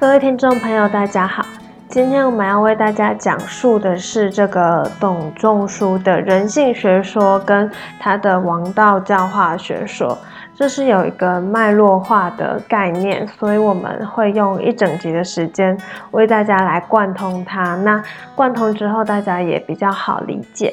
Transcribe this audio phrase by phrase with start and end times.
[0.00, 1.44] 各位听众朋友，大家好。
[1.88, 7.68] 今天我们要为大家讲述的是这个董仲舒的人性学说跟
[7.98, 10.16] 他的王道教化学说，
[10.54, 15.76] 这是有一个脉络化的概念，所以我们会用一整集的时间
[16.12, 17.74] 为大家来贯通它。
[17.74, 18.00] 那
[18.36, 20.72] 贯通之后，大家也比较好理解。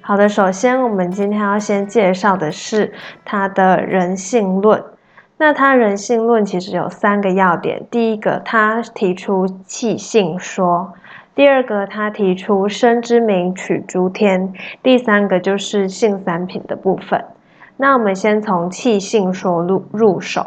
[0.00, 2.92] 好的，首先我们今天要先介绍的是
[3.24, 4.82] 他的人性论。
[5.46, 10.94] 那他人性论其实有三个要点：第一个，他提出气性说；
[11.34, 17.22] 第二个，他提出生之名取诸天；第三个就是性三品的部分。
[17.76, 20.46] 那我们先从气性说入入手。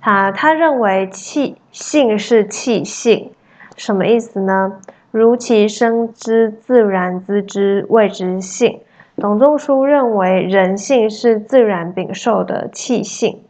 [0.00, 3.32] 他他认为气性是气性，
[3.76, 4.78] 什么意思呢？
[5.10, 8.80] 如其生之自然资之谓之性。
[9.18, 13.42] 董仲舒认为人性是自然禀受的气性。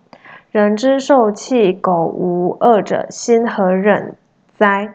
[0.52, 4.14] 人之受气，苟无恶者，心何忍
[4.58, 4.92] 哉？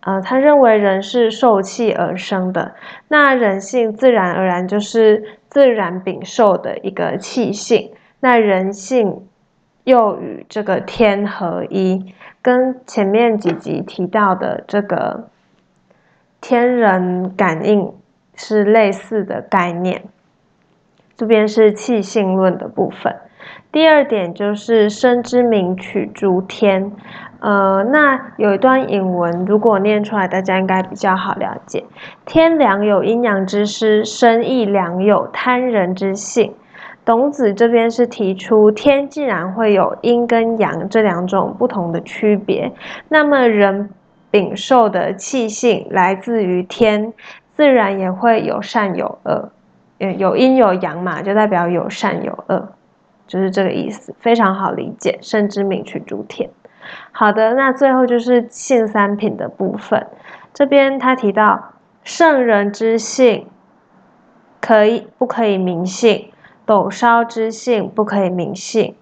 [0.00, 2.74] 呃，他认为人是受气而生的，
[3.06, 7.92] 那人性自然而然就是自然禀受的一个气性。
[8.18, 9.28] 那人性
[9.84, 12.12] 又与这个天合一，
[12.42, 15.28] 跟前面几集提到的这个
[16.40, 17.92] 天人感应
[18.34, 20.02] 是类似的概念。
[21.16, 23.14] 这边是气性论的部分。
[23.78, 26.90] 第二点就是生之名取诸天，
[27.38, 31.84] 呃，那有一段引文，如果念出来，大家应该比较好了解。
[32.26, 36.52] 天良有阴阳之师，生亦良有贪人之性。
[37.04, 42.72] 董子这边是提出天既然会有阴跟阳这两种不同的区别，
[43.08, 43.90] 那么人
[44.32, 47.12] 禀受的气性来自于天，
[47.54, 49.48] 自然也会有善有恶，
[49.98, 52.70] 有阴有阳嘛，就代表有善有恶。
[53.28, 55.18] 就是这个意思，非常好理解。
[55.22, 56.50] 圣之名取诸天。
[57.12, 60.06] 好的，那最后就是性三品的部分。
[60.52, 63.46] 这边他提到，圣人之性
[64.60, 66.32] 可以不可以明性？
[66.64, 68.94] 斗烧之性不可以明性？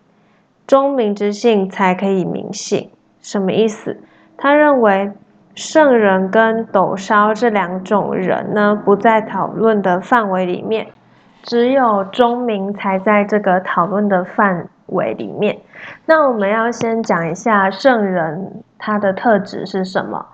[0.67, 2.91] 钟鸣之性才可以明性？
[3.21, 4.01] 什么意思？
[4.37, 5.13] 他认为
[5.55, 10.89] 圣人跟斗烧这两种人呢，不在讨论的范围里面。
[11.47, 15.57] 只有钟明才在这个讨论的范围里面。
[16.05, 20.27] 那我们要先讲一下圣人他的特质是什么？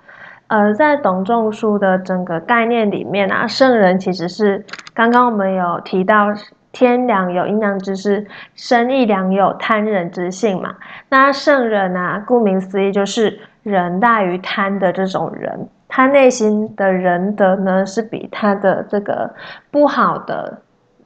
[0.47, 4.65] 呃，在董仲舒的整个概念里面啊，圣人其实是
[4.95, 6.33] 刚刚我们有提到
[6.71, 8.25] 天良有阴阳之师，
[8.55, 10.75] 生亦良有贪人之性嘛。
[11.09, 19.31] 那圣人啊，顾名思义就是仁大于贪的这种人，他内心的仁德呢是比他的这个
[19.69, 20.57] 不好的。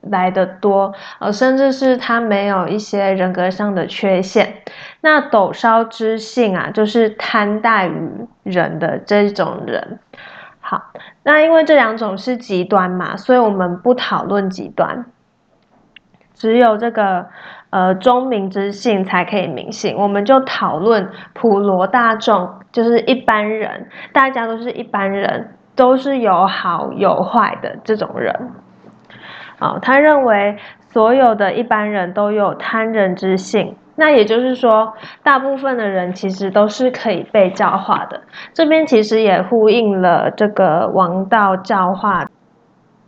[0.02, 4.62] 来的多，呃，甚至是他没有一些人格上的缺陷。
[5.02, 10.00] 那斗烧之性啊，就是贪大于人的这种人。
[10.60, 10.92] 好，
[11.24, 15.06] 那因为这两种是极端嘛，所以我们不讨论极端，
[16.34, 17.28] 只有这个
[17.70, 19.96] 呃中明之性才可以明性。
[19.98, 28.52] 我们就讨论普罗大众，就是一般人，大家都是一般人，都是有好有坏的这种人。
[29.60, 30.58] 啊，他认为
[30.92, 38.22] 所有的一般人都有贪人之性，那也就是说，大部分的人其实都是可以被教化的。
[38.54, 42.26] 这边其实也呼应了这个王道教化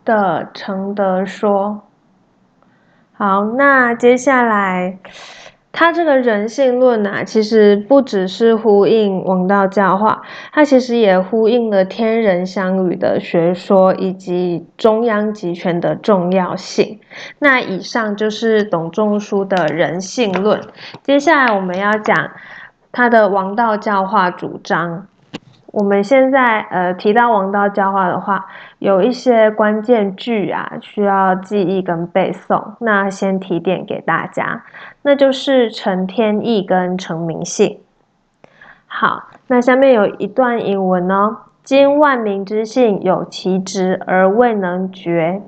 [0.04, 1.82] 的承德说。
[3.12, 4.98] 好，那接下来。
[5.72, 10.20] 他这个人性论啊，其实不只是呼应王道教化，
[10.52, 16.98] 它其实也呼应了天人相与的学说以及中央集权的重要性。
[17.38, 20.60] 那以上就是董仲舒的人性论，
[21.04, 22.30] 接下来我们要讲
[22.90, 25.06] 他的王道教化主张。
[25.72, 28.46] 我们现在呃提到王道教化的话，
[28.80, 32.74] 有一些关键句啊需要记忆跟背诵。
[32.80, 34.64] 那先提点给大家，
[35.02, 37.78] 那就是成天意跟成明性。
[38.86, 45.42] 好，那下面有一段引文哦：今万民之性有其职而未能决。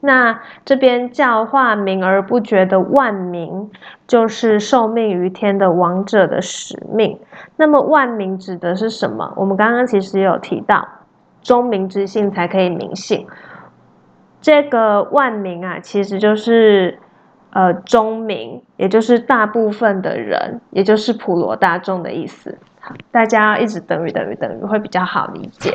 [0.00, 3.70] 那这边教化明而不觉的万民，
[4.06, 7.18] 就是受命于天的王者的使命。
[7.56, 9.32] 那么万民指的是什么？
[9.36, 10.86] 我们刚刚其实有提到，
[11.44, 13.24] 忠民之性才可以明性。
[14.40, 16.98] 这个万民啊，其实就是
[17.50, 22.58] 呃忠民，也就是大部分的人，也就是普罗大众的意思。
[23.10, 25.72] 大家一直等于等于等于会比较好理解。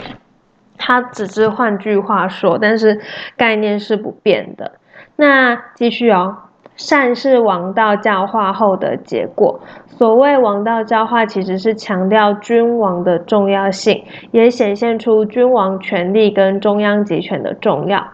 [0.78, 3.02] 它只是换句话说，但是
[3.36, 4.74] 概念是不变的。
[5.16, 6.38] 那继续哦，
[6.80, 9.60] 善是王道教化后的结果。
[9.86, 18.08] 所谓王道教化，其实是强调君王的重要性，也显现出君王权力跟中央集权的重要。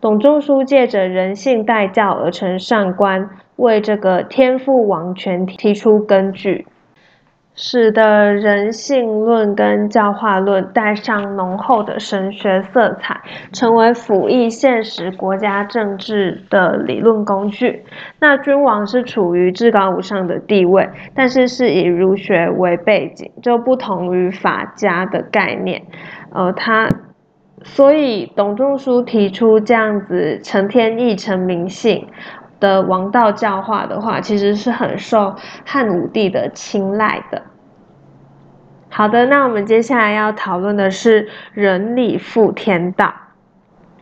[0.00, 6.66] 董仲舒借着人性代教而成上官，为这个天赋王权提出根据。
[7.54, 13.20] 使得人性论跟教化论带上浓厚的神学色彩，
[13.52, 17.84] 成为辅翼现实国家政治的理论工具。
[18.20, 25.82] 那君王是处于至高无上的地位，但是是以儒学为背景，就不同于法家的概念。
[26.32, 26.88] 呃，他
[27.64, 32.08] 所以董仲舒提出这样子成天意、成民性。
[32.62, 35.34] 的王道教化的话，其实是很受
[35.66, 37.42] 汉武帝的青睐的。
[38.88, 43.12] 好的，那我们接下来要讨论的是仁礼复天道，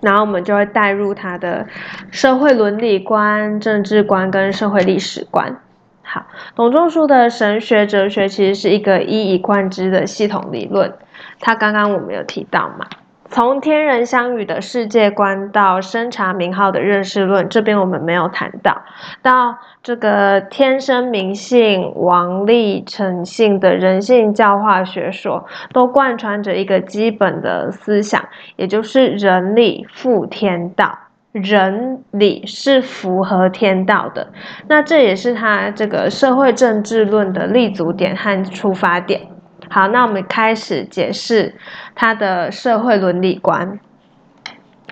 [0.03, 1.67] 然后我们就会带入他的
[2.11, 5.57] 社会伦理观、政治观跟社会历史观。
[6.03, 10.93] 好，董仲舒的神学哲学其实是一个一以贯之的系统理论，
[11.39, 12.87] 他刚刚我们有提到嘛。
[13.31, 18.82] 从天人相与的世界观到生查名号的认识论，这边我们没有谈到。
[19.23, 28.21] 到这个天生明性、王力成性的人性教化学说，都贯穿着一个基本的思想，
[28.56, 30.99] 也就是人理复天道。
[31.33, 34.26] 人理是符合天道的，
[34.67, 39.21] 那这也是他这个社会政治论的立足点和出发点。
[39.70, 41.55] 好，那我们开始解释
[41.94, 43.78] 他的社会伦理观。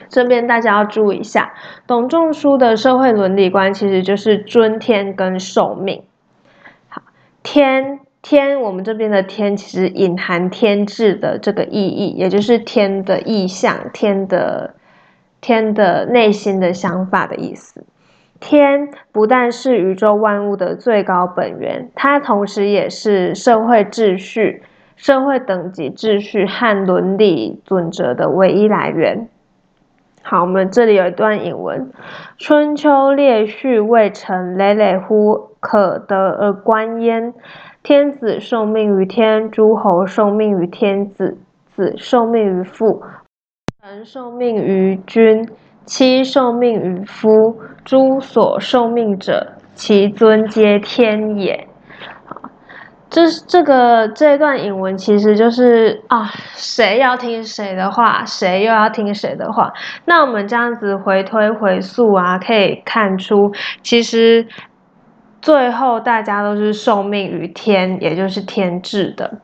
[0.09, 1.53] 这边大家要注意一下，
[1.87, 6.03] 董仲舒的社会伦理观其实就是尊天跟受命。
[6.89, 7.03] 好，
[7.43, 14.75] 天天，我们这边的天其实隐含天志的这个意义，也就是天的意象、天的
[15.41, 17.85] 天的内心的想法的意思。
[18.41, 24.63] 天不但是宇宙万物的最高本源，它同时也是社会秩序、
[24.99, 29.29] 社会等级秩序和伦理准则的唯一来源。
[30.23, 31.91] 好，我们这里有一段引文
[32.37, 37.33] ：“春秋列序未成，累累乎可得而观焉。
[37.83, 41.39] 天子受命于天，诸侯受命于天子，
[41.75, 43.03] 子受命于父，
[43.81, 45.49] 臣受命于君。”
[45.87, 51.68] 妻受命于夫，诸所受命者，其尊皆天也。
[53.11, 59.73] 这这个这一段引文其实就是啊，谁要听谁的话，谁又要听谁的话。
[60.05, 63.51] 那我们这样子回推回溯啊，可以看出，
[63.83, 64.47] 其实
[65.41, 69.39] 最后大家都是受命于天，也就是天制的。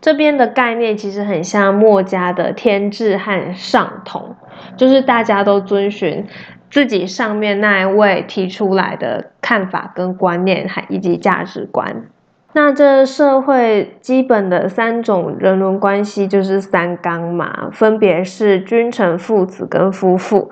[0.00, 4.36] 这边的概念其实很像墨家的天制和上同，
[4.76, 6.26] 就是大家都遵循
[6.70, 12.06] 自己上面那一位提出来的看法跟观念，还以及价值观。
[12.56, 20.50] 那这社会基本的三种人伦关系就是三纲嘛，分别是君臣、父子跟夫妇。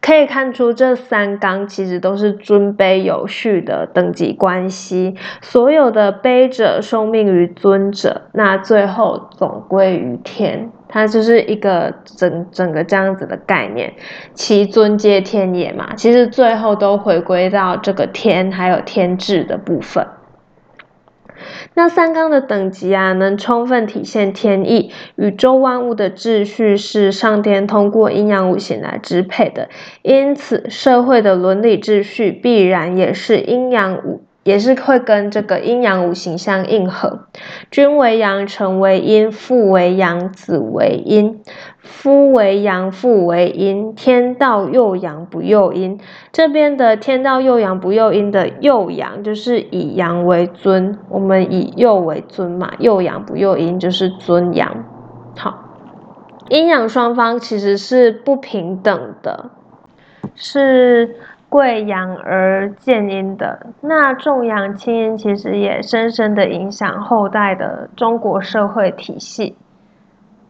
[0.00, 5.14] 可以看出，这三纲其实都是尊卑有序的等级关系。
[5.40, 10.68] 所有的卑者受命于尊者，那最后总归于天。
[10.88, 13.94] 它就是一个整整个这样子的概念，
[14.34, 15.94] 其尊皆天也嘛。
[15.94, 20.04] 其实最后都回归到这个天，还有天智的部分。
[21.74, 24.90] 那三纲的等级啊，能充分体现天意。
[25.16, 29.68] 宇宙万物的秩序是上天通过阴阳五行来支配的，
[30.02, 34.22] 因此社会的伦理秩序必然也是阴阳五。
[34.46, 37.26] 也是会跟这个阴阳五行相应合，
[37.68, 41.42] 君为阳，臣为阴，父为阳，子为阴，
[41.80, 45.98] 夫为阳，父为阴，天道又阳不又阴。
[46.30, 54.84] 这边的天道又阳不又阴的又阳，就是以阳为尊，我们以又为尊嘛，又阳不又阴就是尊阳。
[55.36, 55.58] 好，
[56.50, 59.50] 阴阳双方其实是不平等的，
[60.36, 61.16] 是。
[61.56, 69.56] 贵养而见阴的那重阳轻阴，其实也深深的影响后代的中国社会体系。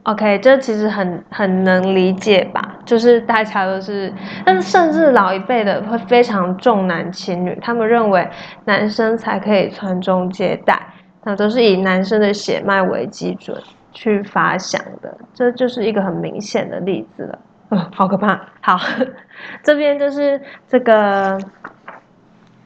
[0.02, 2.80] OK，这其实很很能理解吧？
[2.84, 4.12] 就是大家都是，
[4.44, 8.28] 但是甚至老一辈的会非常重男轻女，他们认为
[8.64, 10.88] 男生才可以传宗接代，
[11.22, 13.56] 那都是以男生的血脉为基准
[13.92, 17.38] 去发想的，这就是一个很明显的例子了。
[17.70, 18.40] 嗯，好可怕。
[18.60, 18.78] 好，
[19.62, 21.38] 这边就是这个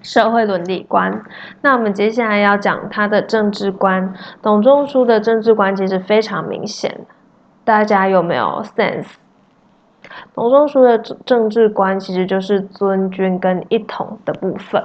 [0.02, 1.22] 社会伦理观。
[1.62, 4.14] 那我们接下来要讲他的政治观。
[4.42, 7.06] 董仲舒的政治观其实非常明显，
[7.64, 9.06] 大家有没有 sense？
[10.34, 14.82] 董仲舒的政治观其实就是尊君跟一统的部分。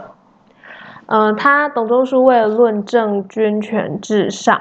[1.08, 4.60] 呃，他董仲舒为了论证君权至上，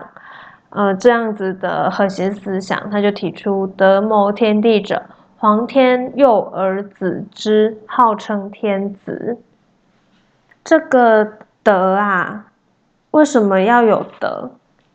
[0.71, 5.03] 呃，这样子的核心思想，他就提出德谋天地者，
[5.45, 9.37] 皇天佑而子之，号称天子。
[10.65, 11.33] 这个
[11.63, 12.47] 德啊，
[13.11, 14.53] 为什么要有德？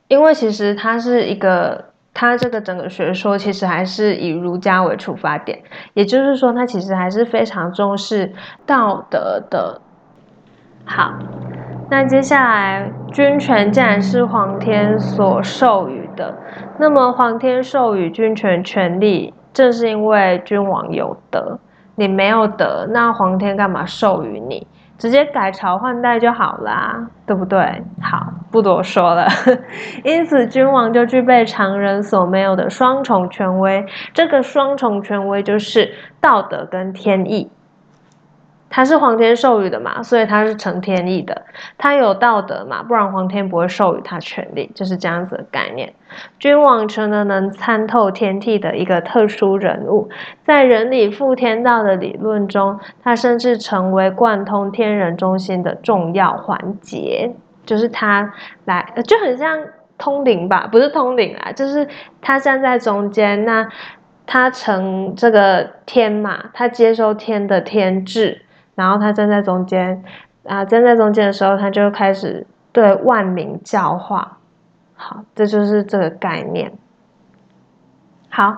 [0.07, 5.61] 因为其实它是一个，它这个整个学说其实还是以儒家为出发点，
[5.93, 8.33] 也就是说，它其实还是非常重视
[8.65, 9.79] 道德的。
[10.83, 11.13] 好，
[11.91, 16.35] 那接下来，君权既然是皇天所授予的，
[16.79, 21.59] 那么皇天授予君权权力，正是因为君王有德，
[21.95, 24.65] 你没有德，那皇天干嘛授予你？
[24.97, 27.83] 直接改朝换代就好啦，对不对？
[28.01, 29.27] 好，不多说了。
[30.05, 33.85] 因此，君王就具备常人所没有的双重权威。
[34.13, 37.51] 这个双重权威就是道德跟天意。
[38.69, 41.41] 他是皇天授予的嘛，所以他是成天意的。
[41.77, 45.91] 他有道德嘛，不然皇天不会授予他权力，就是这样子的概念。
[46.37, 50.09] 君王成了能参透天地的一个特殊人物，
[50.45, 57.31] 在人理复天道的理论中，他甚至成为贯通天人中心的重要环节。
[57.65, 58.33] 就是他
[58.65, 59.59] 来，就很像
[59.97, 60.67] 通灵吧？
[60.71, 61.87] 不是通灵啊，就是
[62.21, 63.67] 他站在中间，那
[64.25, 68.41] 他成这个天嘛，他接收天的天智。
[68.79, 70.01] 然后他站在中间，
[70.47, 74.37] 啊，站在中间的时候，他就开始对万民教化。
[74.95, 76.71] 好，这就是这个概念。
[78.29, 78.55] 好，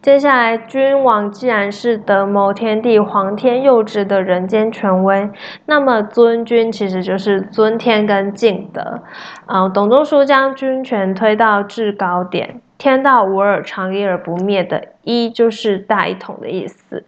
[0.00, 5.28] 接下来，君王既然是德谋天地、皇天佑之的人间权威，
[5.66, 9.02] 那么尊君其实就是尊天跟敬德。
[9.46, 17.04] 嗯，董仲舒将君权推到制高点，天道无二，长一而不灭的“一”就是大一统的意思。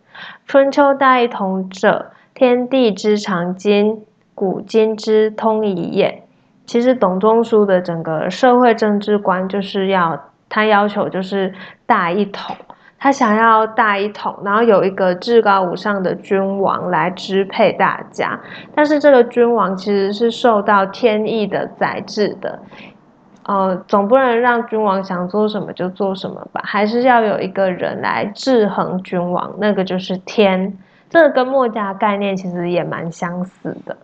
[0.47, 2.11] 春秋大一统者。
[2.37, 6.23] 天地之常今，古今之通义也。
[6.67, 11.55] 其实董仲舒的整个社会政治观就是要他要求就是
[11.87, 12.55] 大一统，
[12.99, 18.39] 他想要大一统，然后有一个至高无上的君王来支配大家。
[18.75, 22.61] 但是这个君王其实是受到天意的宰制的，
[23.47, 26.61] 呃，总不能让君王想做什么就做什么吧？
[26.67, 30.77] 还是要有一个人来制衡君王，那个就是天。
[31.09, 33.97] 这跟墨家概念其实也蛮相似的。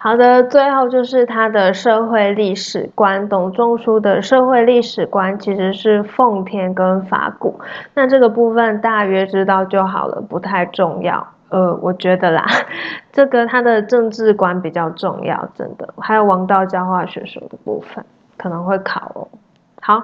[0.00, 3.28] 好的，最后就是他的社会历史观。
[3.28, 7.60] 董仲舒的社会历史观其实是奉天跟法古，
[7.94, 11.26] 那这个部分大约知道就好了，不太重要。
[11.48, 12.46] 呃，我觉得啦，
[13.10, 15.88] 这个他的政治观比较重要，真的。
[15.98, 18.04] 还有王道教化学说的部分
[18.36, 19.26] 可能会考哦。
[19.80, 20.00] 好，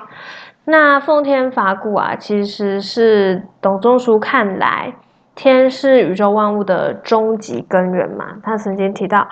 [0.64, 4.92] 那奉天法古啊，其实是董仲舒看来。
[5.34, 8.38] 天是宇宙万物的终极根源嘛？
[8.42, 9.28] 他曾经提到，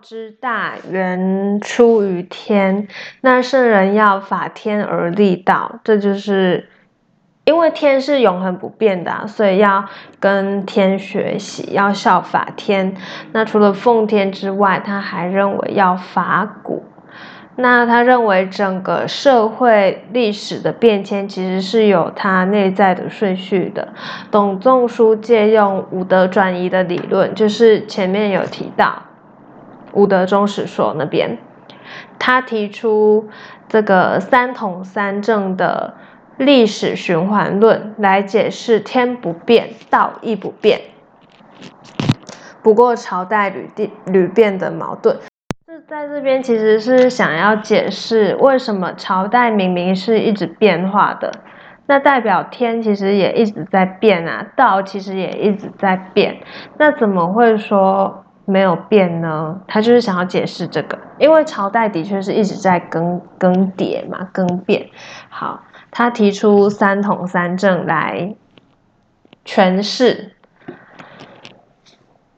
[0.00, 2.86] 之大源出于天，
[3.22, 6.68] 那圣人要法天而立道，这就是
[7.44, 9.84] 因为天是永恒不变的，所以要
[10.20, 12.96] 跟天学习，要效法天。
[13.32, 16.84] 那除了奉天之外，他还认为要法古。
[17.56, 23.94] 那他认为整个社会历史的变迁其实是有它内在的顺序的。
[24.30, 29.04] 董仲舒借用五德转移的理论，就是前面有提到
[29.92, 31.38] 五德中史说那边，
[32.18, 33.28] 他提出
[33.68, 35.94] 这个三统三正的
[36.36, 40.80] 历史循环论来解释天不变，道亦不变，
[42.62, 45.16] 不过朝代屡变屡变的矛盾。
[45.88, 51.32] 在这边其实是想要解释为什么朝代明明是一直变化的，
[51.86, 56.36] 那代表天其实也一直在变啊，道其实也一直在变，
[56.78, 59.60] 那怎么会说没有变呢？
[59.66, 64.88] 他就是想要解释这个，因为朝代的确是一直在更更迭嘛，更变。
[65.28, 68.34] 好，他提出三统三正来
[69.44, 70.33] 诠释。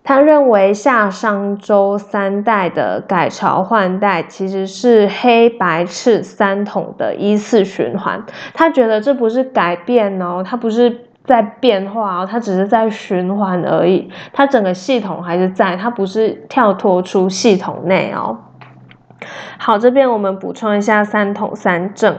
[0.07, 8.25] 他认为夏商周三代的改朝换代其实是黑白赤三统的依次循环。
[8.55, 14.09] 他觉得这不是改变哦，它不是在变化哦，它只是在循环而已。
[14.33, 18.39] 它整个系统还是在，它不是跳脱出系统内哦。
[19.59, 22.17] 好，这边我们补充一下三统三正。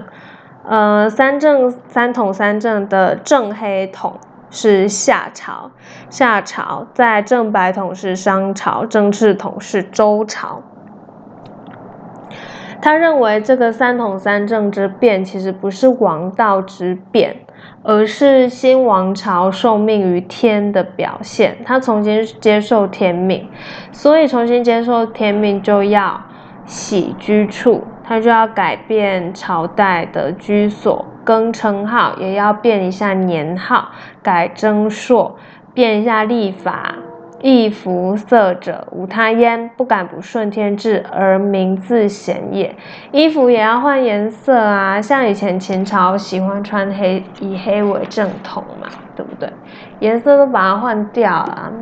[0.68, 4.20] 呃，三正三统三正的正黑统。
[4.50, 5.72] 是夏朝，
[6.10, 10.62] 夏朝在正白统是商朝，正赤统是周朝。
[12.80, 17.36] 他认为这个三统三正之变其实不是王道之变，
[17.82, 21.58] 而是新王朝受命于天的表现。
[21.66, 23.50] 他重新接受天命，
[23.92, 26.22] 所以重新接受天命就要
[26.66, 33.90] 洗居处，他就要改变朝代的居所，更称号，也要变一下年号，
[34.24, 35.36] 改征朔，
[35.74, 36.96] 变一下历法。
[37.42, 42.74] 易服色者无他焉，不敢不顺天志而名自显也。
[43.12, 49.52] 衣服也要换颜色啊，像以前秦朝喜欢穿黑，以黑为正统嘛，对不对？
[50.00, 51.74] 颜色都把它换掉了。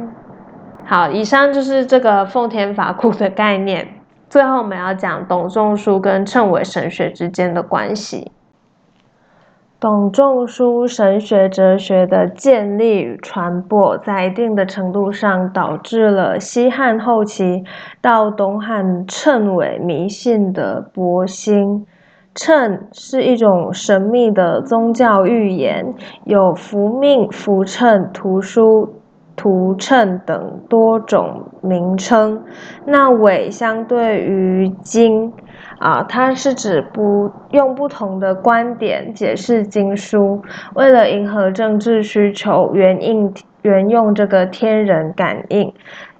[0.85, 3.87] 好，以上就是这个奉天法库的概念。
[4.27, 8.31] 最后我们要讲董仲舒跟谶纬神学之间的关系。
[9.85, 17.63] 董仲舒神学哲学的建立与传播，在一定的程度上导致了西汉后期
[18.01, 21.85] 到东汉谶纬迷信的勃兴。
[22.33, 28.91] 谶是一种神秘的宗教预言，有符命、符谶、图书、
[29.35, 32.43] 图谶等多种名称。
[32.87, 35.31] 那纬相对于经。
[35.79, 40.41] 啊，它是指不用不同的观点解释经书，
[40.73, 45.73] 为了迎合政治需求，援应援用这个天人感应。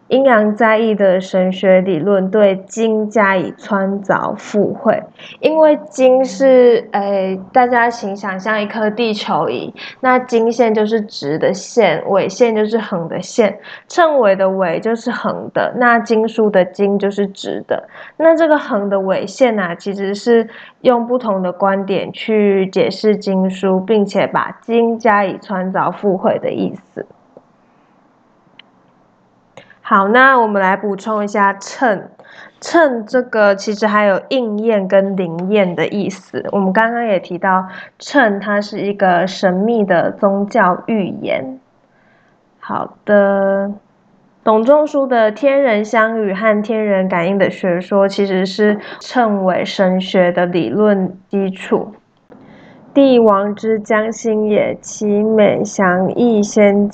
[0.08, 5.02] 阴阳在意的神学理论对经加以穿凿附会，
[5.40, 13.58] 因为经是诶，大家请想象一颗地球仪，那经线就是直的线，纬线就是横的线，
[13.88, 20.48] 称纬的纬就是横的，那经书的经就是直的，那这个横的纬线呢，其实是
[20.82, 27.04] 用不同的观点去解释经书，并且把经加以穿凿附会的意思。
[29.88, 32.10] 好，那我们来补充一下“称”。
[32.60, 36.44] 称这个其实还有应验跟灵验的意思。
[36.52, 37.68] 我们刚刚也提到，
[38.00, 41.60] 称它是一个神秘的宗教预言。
[42.60, 43.72] 好的，
[44.44, 51.94] 董仲舒的天人相与和天人感应的学说，其实是称为神学的理论基础。
[52.92, 56.90] 帝王之将心也，其美祥亦先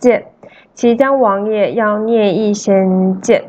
[0.00, 0.33] 见。
[0.74, 3.44] 其将王也，要聂亦先见。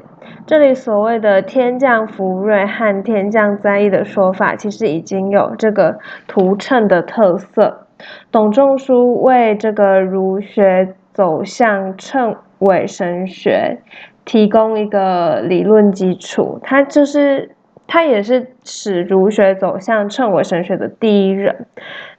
[0.45, 7.87] 这里所谓的天降福瑞和天降灾异的说法，其实已经有这个图谶的特色。
[8.31, 13.79] 董仲舒为这个儒学走向谶纬神学
[14.23, 16.59] 提供一个理论基础。
[16.61, 17.55] 他就是
[17.87, 21.65] 他也是使儒学走向谶纬神学的第一人。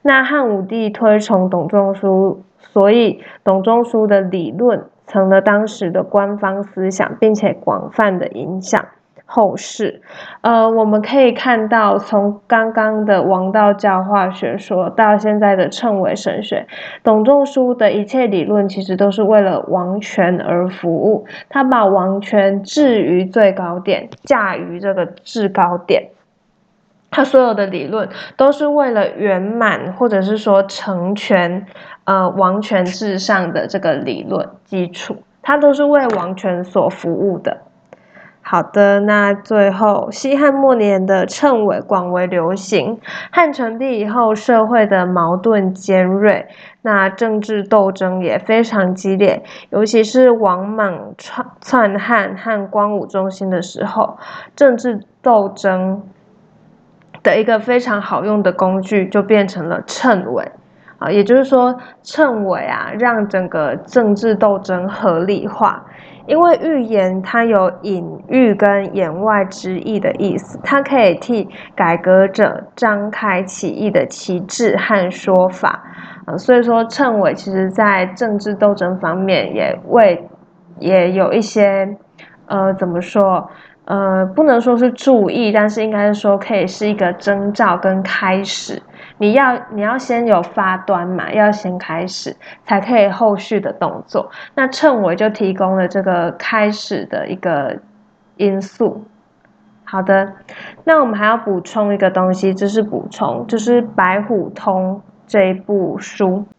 [0.01, 4.83] 那汉武帝推崇董仲舒，所以董仲舒的理论。
[5.07, 8.85] 成了当时的官方思想，并且广泛的影响
[9.25, 10.01] 后世。
[10.41, 16.65] 呃，我们可以看到，从刚刚的王道教化学说到现在的称为神学，
[17.03, 21.25] 董仲舒的一切理论其实都是为了王权而服务。
[21.49, 26.09] 他把王权置于最高点，驾于这个制高点。
[27.09, 31.65] 他所有的理论都是为了圆满，或者是说成全。
[32.05, 37.57] 呃，王权至上的这个理论基础，它都是为王权所服务的。
[38.41, 42.97] 好的，那最后，西汉末年的称谓广为流行。
[43.29, 46.47] 汉成帝以后，社会的矛盾尖锐，
[46.81, 49.43] 那政治斗争也非常激烈。
[49.71, 54.17] 尤其是王莽篡篡汉和光武中兴的时候，
[54.55, 56.01] 政治斗争
[57.27, 60.49] 的一个非常好用的工具，就变成了称谓。
[60.97, 65.85] 啊，也就是说，称谓啊，让整个政治斗争合理化。
[66.25, 75.83] 因为预言它有隐喻跟言外之意的意思，它可以替改革者张开起义的旗帜和说法。
[76.25, 80.27] 啊，所以说称谓其实在政治斗争方面也为
[80.79, 81.95] 也有一些，
[82.47, 83.49] 呃，怎么说？
[83.87, 88.81] 呃，不能说是注意，但是应该是说可以是一个征兆跟开始。
[89.17, 94.29] 你要你要先有发端嘛，要先开始，才可以后续的动作。
[94.55, 97.77] 那称谓就提供了这个开始的一个
[98.35, 99.05] 因素。
[99.85, 100.33] 好的，
[100.83, 104.95] 那我们还要补充一个东西，就是补充，就是《白虎通》
[105.25, 106.45] 这一部书。《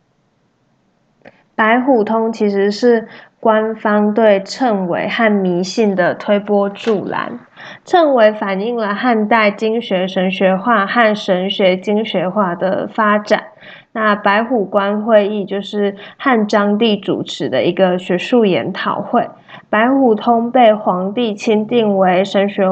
[1.59, 3.09] 白虎通》其实是。
[3.41, 7.39] 官方对谶纬和迷信的推波助澜，
[7.87, 13.45] 谶纬反映了汉代经学神学化和神学经学化的发展。
[13.93, 19.21] 那白虎观会议就是汉章帝主持的一个学术研讨会，
[19.71, 22.65] 《白虎通》被皇帝钦定为神学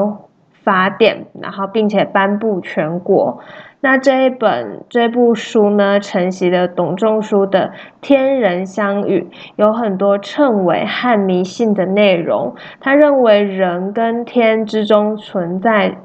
[0.65, 3.39] 法典，然后并且颁布全国。
[3.79, 12.55] 那这一本这部书呢，承袭了董仲舒的天人相遇，有很多称伪和迷信的内容。
[12.79, 15.95] 他认为人跟天之中存在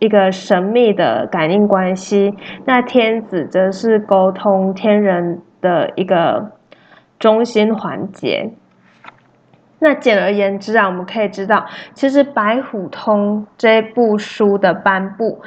[0.00, 6.50] 一个神秘的感应关系，那天子则是沟通天人的一个
[7.20, 8.50] 中心环节。
[9.78, 15.40] 那简而言之啊，我们可以知道，其实《白虎通》这部书的颁布。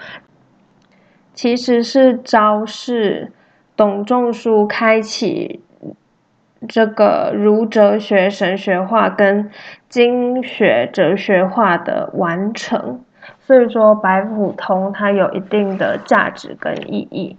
[1.36, 3.32] 其实是昭示
[3.76, 5.62] 董仲舒开启
[6.68, 9.52] 这个儒哲学神学化跟
[9.90, 13.02] 经学哲学化的完成，
[13.42, 17.38] 所以说《白虎通》它有一定的价值跟意义。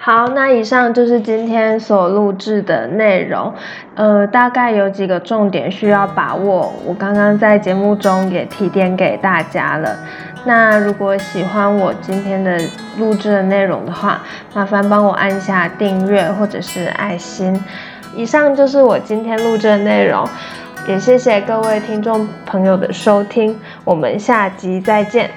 [0.00, 3.52] 好，那以上就是今天所录制的内容，
[3.96, 9.96] 呃，大概有几个重点需要把握，我刚刚在节目中也提点给大家了。
[10.44, 12.58] 那如果喜欢我今天的
[12.96, 14.22] 录制的内容的话，
[14.54, 17.60] 麻烦帮我按下订阅或者是爱心。
[18.14, 20.24] 以上就是我今天录制的内容，
[20.86, 25.28] 也谢谢各位听众朋友的收听，我们下集再见。